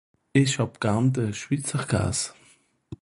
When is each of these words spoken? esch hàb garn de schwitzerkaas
esch 0.39 0.55
hàb 0.59 0.73
garn 0.83 1.07
de 1.15 1.25
schwitzerkaas 1.39 2.19